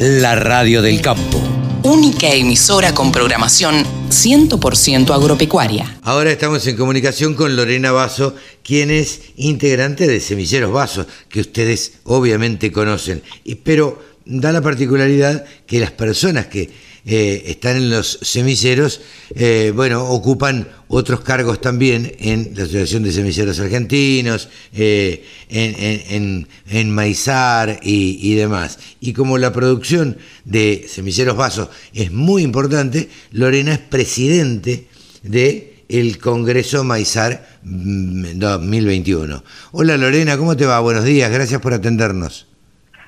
[0.00, 1.40] la radio del campo.
[1.82, 5.98] Única emisora con programación 100% agropecuaria.
[6.02, 11.94] Ahora estamos en comunicación con Lorena Vaso, quien es integrante de Semilleros Vaso, que ustedes
[12.04, 13.22] obviamente conocen.
[13.62, 16.70] Pero da la particularidad que las personas que
[17.06, 19.02] eh, están en los semilleros,
[19.34, 26.90] eh, bueno, ocupan otros cargos también en la Asociación de Semilleros Argentinos, eh, en, en,
[26.90, 28.78] Maizar y, demás.
[29.00, 30.16] Y como la producción
[30.46, 34.88] de Semilleros Vasos es muy importante, Lorena es presidente
[35.22, 39.36] de el Congreso Maizar 2021.
[39.36, 39.42] Mm,
[39.72, 40.80] Hola Lorena, ¿cómo te va?
[40.80, 42.46] Buenos días, gracias por atendernos.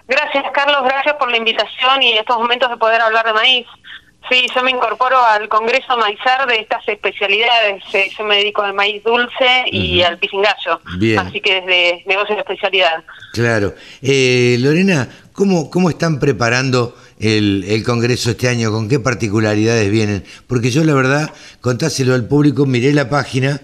[0.09, 3.67] Gracias Carlos, gracias por la invitación y estos momentos de poder hablar de maíz.
[4.29, 7.83] Sí, yo me incorporo al Congreso Maizar de estas especialidades.
[7.93, 10.81] Eh, yo me dedico al maíz dulce y al pisingallo.
[10.99, 11.19] Bien.
[11.21, 13.05] Así que desde negocio de especialidad.
[13.33, 13.75] Claro.
[14.03, 18.73] Eh, Lorena, ¿cómo, ¿cómo están preparando el, el, Congreso este año?
[18.73, 20.25] ¿Con qué particularidades vienen?
[20.49, 23.61] Porque yo la verdad, contáselo al público, miré la página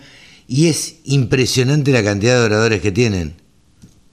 [0.46, 3.41] y es impresionante la cantidad de oradores que tienen.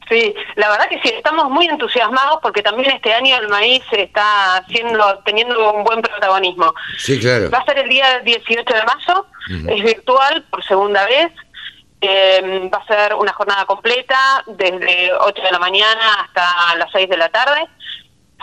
[0.09, 4.57] Sí, la verdad que sí, estamos muy entusiasmados porque también este año el maíz está
[4.57, 6.73] haciendo, teniendo un buen protagonismo.
[6.97, 7.51] Sí, claro.
[7.51, 9.25] Va a ser el día 18 de mayo,
[9.67, 11.31] es virtual por segunda vez,
[12.01, 17.07] eh, va a ser una jornada completa desde 8 de la mañana hasta las 6
[17.07, 17.67] de la tarde.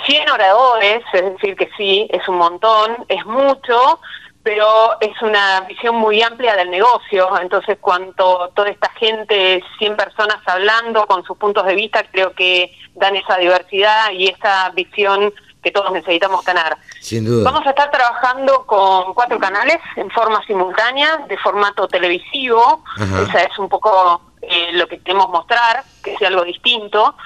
[0.05, 3.99] 100 oradores, es decir que sí, es un montón, es mucho,
[4.47, 10.37] pero es una visión muy amplia del negocio, entonces cuanto toda esta gente, 100 personas
[10.47, 15.73] hablando con sus puntos de vista, creo que dan esa diversidad y esa visión que
[15.73, 16.77] todos necesitamos tener.
[17.01, 17.51] Sin duda.
[17.51, 23.59] Vamos a estar trabajando con cuatro canales en forma simultánea, de formato televisivo, esa es
[23.59, 27.17] un poco eh, lo que queremos mostrar, que sea algo distinto.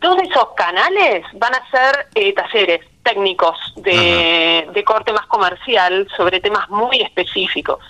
[0.00, 6.40] Todos esos canales van a ser eh, talleres técnicos de, de, corte más comercial sobre
[6.40, 7.80] temas muy específicos.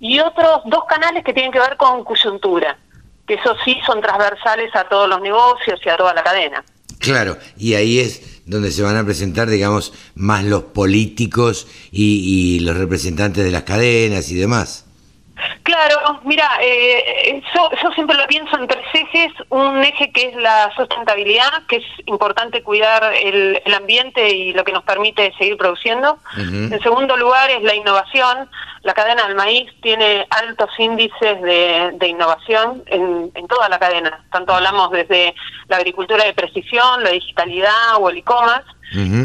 [0.00, 2.78] Y otros dos canales que tienen que ver con coyuntura,
[3.26, 6.64] que esos sí son transversales a todos los negocios y a toda la cadena.
[6.98, 12.60] Claro, y ahí es donde se van a presentar, digamos, más los políticos y, y
[12.60, 14.87] los representantes de las cadenas y demás.
[15.62, 19.32] Claro, mira, eh, yo, siempre lo pienso en tres ejes.
[19.50, 24.72] Un eje que es la sustentabilidad, que es importante cuidar el, ambiente y lo que
[24.72, 26.18] nos permite seguir produciendo.
[26.36, 28.48] En segundo lugar es la innovación.
[28.82, 34.24] La cadena del maíz tiene altos índices de, innovación en, toda la cadena.
[34.32, 35.34] Tanto hablamos desde
[35.68, 38.68] la agricultura de precisión, la digitalidad o el e-commerce.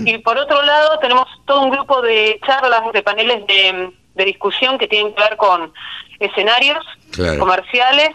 [0.05, 4.77] Y por otro lado tenemos todo un grupo de charlas, de paneles de de discusión
[4.77, 5.73] que tienen que ver con
[6.19, 6.85] escenarios
[7.39, 8.11] comerciales.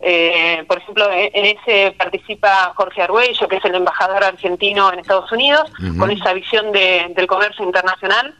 [0.00, 5.30] Eh, por ejemplo, en ese participa Jorge Arguello, que es el embajador argentino en Estados
[5.32, 8.34] Unidos, con esa visión de, del comercio internacional.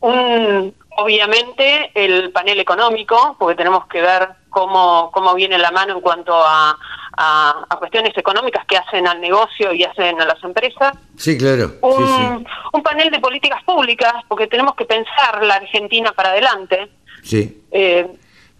[0.00, 6.00] Un, obviamente el panel económico, porque tenemos que ver cómo, cómo viene la mano en
[6.00, 6.78] cuanto a,
[7.16, 10.96] a, cuestiones económicas que hacen al negocio y hacen a las empresas.
[11.16, 11.74] Sí, claro.
[11.82, 16.88] Un, un panel de políticas públicas, porque tenemos que pensar la Argentina para adelante.
[17.22, 17.62] Sí.
[17.72, 18.06] Eh,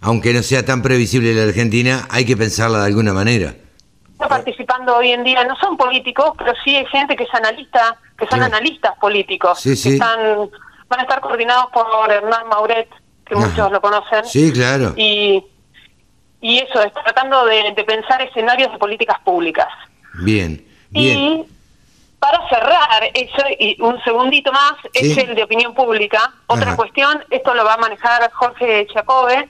[0.01, 3.55] Aunque no sea tan previsible la Argentina, hay que pensarla de alguna manera.
[4.11, 7.97] Está participando hoy en día, no son políticos, pero sí hay gente que es analista,
[8.17, 9.93] que son analistas políticos, sí, sí.
[9.93, 10.49] están,
[10.87, 12.89] van a estar coordinados por Hernán Mauret,
[13.25, 14.23] que muchos lo conocen.
[14.25, 14.93] Sí, claro.
[14.95, 15.43] Y
[16.45, 19.67] y eso, es tratando de, pensar escenarios de políticas públicas.
[20.13, 21.17] Bien, bien.
[21.17, 21.45] Y
[22.19, 26.33] para cerrar, eso, y un segundito más, es el de opinión pública.
[26.45, 29.49] Otra cuestión, esto lo va a manejar Jorge Chacove.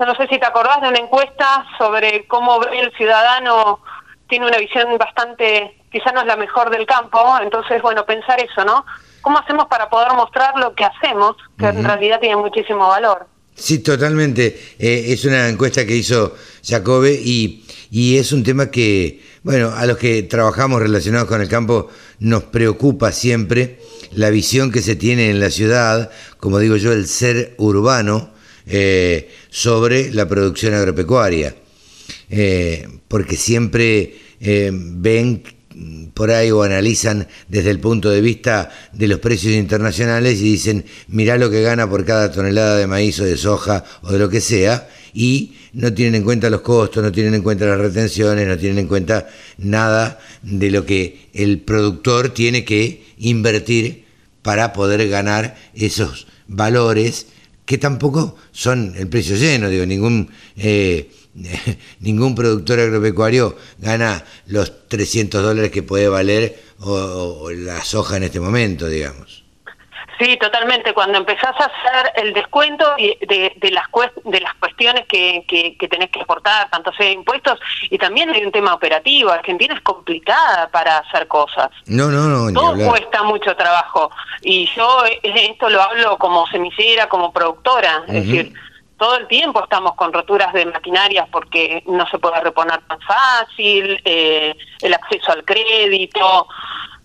[0.00, 3.80] No sé si te acordás de una encuesta sobre cómo el ciudadano
[4.26, 8.64] tiene una visión bastante, quizá no es la mejor del campo, entonces, bueno, pensar eso,
[8.64, 8.86] ¿no?
[9.20, 13.26] ¿Cómo hacemos para poder mostrar lo que hacemos, que en realidad tiene muchísimo valor?
[13.56, 14.58] Sí, totalmente.
[14.78, 16.34] Eh, es una encuesta que hizo
[16.66, 21.48] Jacobe y, y, es un tema que, bueno, a los que trabajamos relacionados con el
[21.48, 21.88] campo
[22.18, 23.78] nos preocupa siempre
[24.12, 28.32] la visión que se tiene en la ciudad, como digo yo, el ser urbano
[28.66, 31.54] eh, sobre la producción agropecuaria.
[32.30, 35.42] Eh, porque siempre ven
[36.14, 40.84] por ahí o analizan desde el punto de vista de los precios internacionales y dicen,
[41.08, 44.28] mirá lo que gana por cada tonelada de maíz o de soja o de lo
[44.28, 48.46] que sea, y no tienen en cuenta los costos, no tienen en cuenta las retenciones,
[48.46, 49.28] no tienen en cuenta
[49.58, 54.04] nada de lo que el productor tiene que invertir
[54.42, 57.26] para poder ganar esos valores
[57.64, 61.10] que tampoco son el precio lleno, digo, ningún eh,
[62.00, 68.40] ningún productor agropecuario gana los 300 dólares que puede valer o la soja en este
[68.40, 69.44] momento, digamos.
[70.18, 70.92] Sí, totalmente.
[70.94, 73.86] Cuando empezás a hacer el descuento de, de las,
[74.24, 77.58] de las cuestiones que, que, tenés que aportar, tanto sea impuestos,
[77.90, 79.30] y también hay un tema operativo.
[79.30, 81.70] Argentina es complicada para hacer cosas.
[81.86, 82.52] No, no, no.
[82.52, 84.10] Todo cuesta mucho trabajo.
[84.42, 88.04] Y yo eh, esto lo hablo como semillera, como productora.
[88.06, 88.52] Es decir,
[88.96, 94.00] todo el tiempo estamos con roturas de maquinarias porque no se puede reponer tan fácil,
[94.04, 96.46] eh, el acceso al crédito.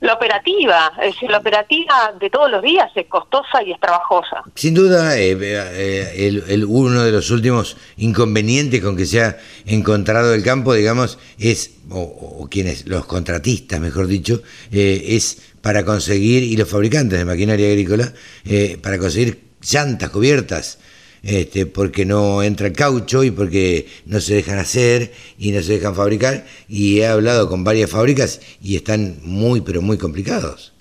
[0.02, 4.44] La operativa, es decir, la operativa de todos los días es costosa y es trabajosa.
[4.56, 10.34] Sin duda, eh, eh, el, uno de los últimos inconvenientes con que se ha encontrado
[10.34, 16.56] el campo, digamos, es, o, quienes, los contratistas, mejor dicho, eh, es para conseguir, y
[16.56, 18.14] los fabricantes de maquinaria agrícola,
[18.82, 20.80] para conseguir llantas cubiertas
[21.24, 25.74] este, porque no entra el caucho y porque no se dejan hacer y no se
[25.74, 26.46] dejan fabricar.
[26.68, 30.74] Y he hablado con varias fábricas y están muy, pero muy complicados.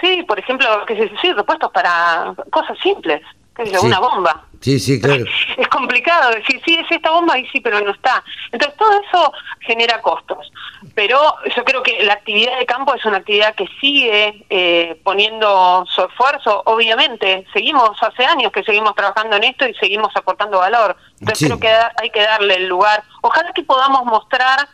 [0.00, 3.20] Sí, por ejemplo, que se sí, repuestos para cosas simples,
[3.56, 4.44] que una bomba.
[4.60, 5.24] Sí, sí, claro.
[5.56, 8.22] Es complicado decir, sí, es esta bomba y sí, pero no está.
[8.52, 10.50] Entonces, todo eso genera costos.
[10.98, 11.20] Pero
[11.54, 16.02] yo creo que la actividad de campo es una actividad que sigue eh, poniendo su
[16.02, 17.46] esfuerzo, obviamente.
[17.52, 20.96] Seguimos, hace años que seguimos trabajando en esto y seguimos aportando valor.
[21.20, 23.04] Entonces, creo que hay que darle el lugar.
[23.22, 24.68] Ojalá que podamos mostrar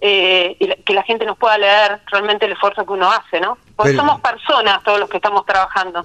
[0.00, 3.56] eh, que la gente nos pueda leer realmente el esfuerzo que uno hace, ¿no?
[3.76, 6.04] Porque somos personas todos los que estamos trabajando.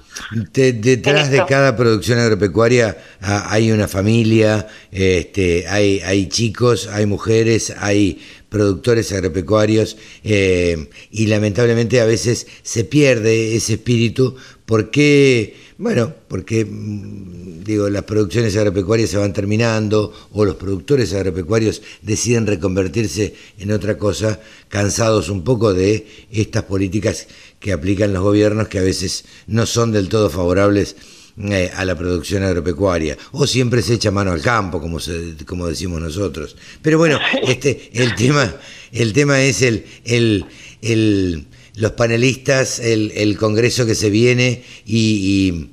[0.52, 7.74] detrás de cada producción agropecuaria ah, hay una familia, este, hay, hay chicos, hay mujeres,
[7.80, 8.20] hay
[8.54, 17.64] productores agropecuarios eh, y lamentablemente a veces se pierde ese espíritu porque, bueno, porque mm,
[17.64, 23.98] digo, las producciones agropecuarias se van terminando o los productores agropecuarios deciden reconvertirse en otra
[23.98, 27.26] cosa, cansados un poco de estas políticas
[27.58, 30.94] que aplican los gobiernos que a veces no son del todo favorables
[31.36, 33.16] eh, a la producción agropecuaria.
[33.32, 34.98] O siempre se echa mano al campo como
[35.46, 36.56] como decimos nosotros.
[36.80, 38.54] Pero bueno este el tema
[38.92, 40.46] el tema es el el,
[40.82, 41.46] el
[41.76, 45.70] los panelistas el, el, congreso que se viene y,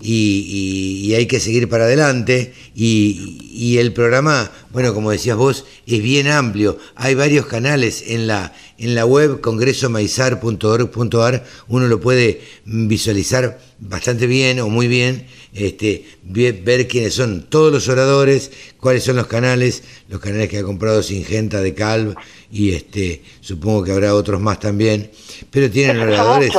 [0.00, 6.02] y, hay que seguir para adelante y, y, el programa, bueno, como decías vos, es
[6.02, 6.78] bien amplio.
[6.94, 14.60] Hay varios canales en la, en la web congresomaizar.org.ar, uno lo puede visualizar bastante bien
[14.60, 20.20] o muy bien, este, ver quiénes son todos los oradores, cuáles son los canales, los
[20.20, 22.14] canales que ha comprado Singenta de Calv
[22.50, 25.10] y este, supongo que habrá otros más también,
[25.50, 26.52] pero tienen oradores.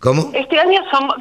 [0.00, 0.30] ¿Cómo?
[0.32, 0.80] Este año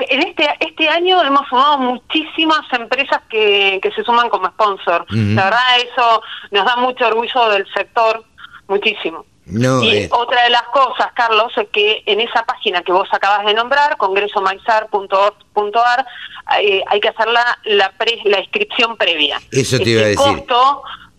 [0.10, 5.04] en este este año hemos sumado muchísimas empresas que, que se suman como sponsor.
[5.10, 6.22] La verdad eso
[6.52, 8.24] nos da mucho orgullo del sector,
[8.68, 9.26] muchísimo.
[9.48, 10.08] y eh.
[10.12, 13.98] otra de las cosas, Carlos, es que en esa página que vos acabas de nombrar,
[13.98, 16.06] congresomaizar.org.ar,
[16.62, 17.92] eh, hay que hacer la, la,
[18.26, 19.42] la inscripción previa.
[19.52, 20.46] Eso te iba a decir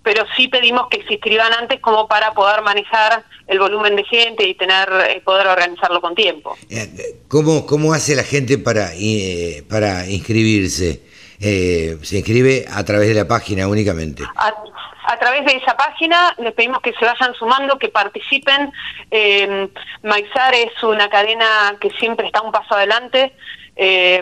[0.09, 4.49] pero sí pedimos que se inscriban antes como para poder manejar el volumen de gente
[4.49, 6.57] y tener eh, poder organizarlo con tiempo.
[6.71, 11.03] Eh, ¿Cómo, cómo hace la gente para, eh, para inscribirse?
[11.39, 14.23] ¿Se inscribe a través de la página únicamente?
[14.35, 18.73] A, través de esa página les pedimos que se vayan sumando, que participen.
[19.11, 19.69] Eh,
[20.05, 23.35] Maizar es una cadena que siempre está un paso adelante.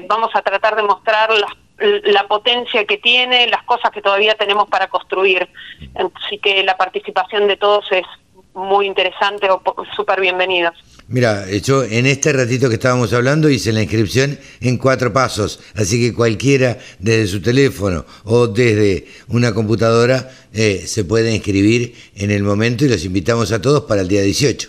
[0.09, 4.69] vamos a tratar de mostrar las la potencia que tiene, las cosas que todavía tenemos
[4.69, 5.49] para construir.
[5.95, 8.05] Así que la participación de todos es
[8.55, 9.63] muy interesante o
[9.95, 10.73] súper bienvenida.
[11.09, 16.01] Mira, yo en este ratito que estábamos hablando hice la inscripción en cuatro pasos, así
[16.01, 22.43] que cualquiera desde su teléfono o desde una computadora eh, se puede inscribir en el
[22.43, 24.69] momento y los invitamos a todos para el día 18.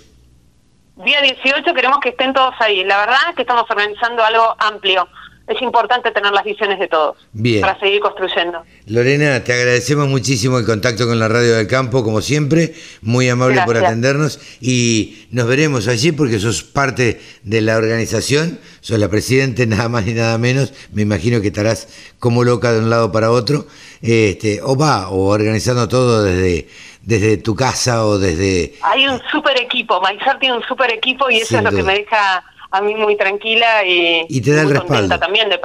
[1.04, 2.84] Día 18 queremos que estén todos ahí.
[2.84, 5.08] La verdad es que estamos organizando algo amplio
[5.48, 7.62] es importante tener las visiones de todos Bien.
[7.62, 8.64] para seguir construyendo.
[8.86, 13.62] Lorena, te agradecemos muchísimo el contacto con la Radio del Campo, como siempre, muy amable
[13.66, 14.40] por atendernos.
[14.60, 20.06] Y nos veremos allí porque sos parte de la organización, sos la presidente, nada más
[20.06, 21.88] ni nada menos, me imagino que estarás
[22.20, 23.68] como loca de un lado para otro,
[24.02, 26.68] este, o va, o organizando todo desde
[27.08, 28.74] desde tu casa o desde...
[28.82, 31.94] Hay un super equipo, Maizar tiene un super equipo y eso es lo que me
[31.94, 35.20] deja a mí muy tranquila y, y te da el respaldo.
[35.20, 35.60] también de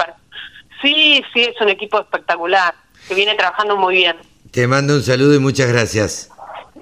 [0.81, 2.73] Sí, sí, es un equipo espectacular,
[3.07, 4.17] que viene trabajando muy bien.
[4.51, 6.29] Te mando un saludo y muchas gracias.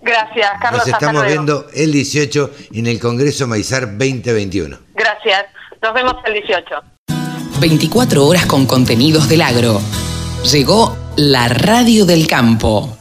[0.02, 0.86] Gracias, Carlos.
[0.86, 4.78] Nos estamos viendo el 18 en el Congreso Maizar 2021.
[4.96, 5.46] Gracias.
[5.82, 6.66] Nos vemos el 18.
[7.60, 9.80] 24 horas con contenidos del agro.
[10.52, 12.98] Llegó la radio del campo.